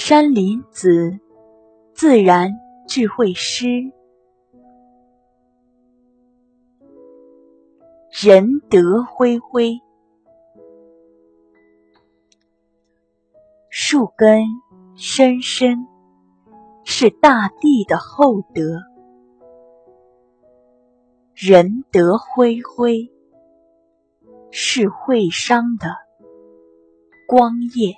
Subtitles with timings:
[0.00, 1.18] 山林子
[1.92, 2.52] 自然
[2.86, 3.66] 智慧师。
[8.08, 9.80] 仁德恢恢
[13.68, 14.44] 树根
[14.94, 15.88] 深深
[16.84, 18.62] 是大地的厚德。
[21.34, 23.10] 仁德恢恢
[24.52, 25.88] 是会商的
[27.26, 27.96] 光业